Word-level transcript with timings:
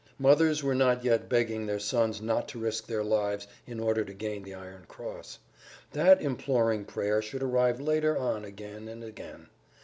Mothers 0.17 0.63
were 0.63 0.73
not 0.73 1.03
yet 1.05 1.29
begging 1.29 1.67
their 1.67 1.77
sons 1.77 2.23
not 2.23 2.47
to 2.47 2.57
risk 2.59 2.87
their 2.87 3.03
lives 3.03 3.45
in 3.67 3.79
order 3.79 4.03
to 4.03 4.15
gain 4.15 4.41
the 4.41 4.55
iron 4.55 4.83
cross; 4.87 5.37
that 5.91 6.19
imploring 6.23 6.85
prayer 6.85 7.21
should 7.21 7.43
arrive 7.43 7.79
later 7.79 8.17
on 8.17 8.43
again 8.43 8.87
and 8.87 9.03
again. 9.03 9.49